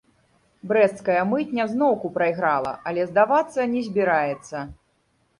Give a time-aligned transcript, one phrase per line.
[0.69, 4.57] Брэсцкая мытня зноўку прайграла, але здавацца не збіраецца.